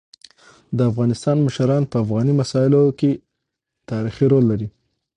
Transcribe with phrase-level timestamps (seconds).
[0.77, 4.67] د افغانستان مشران په افغاني مسايلو کيتاریخي رول لري.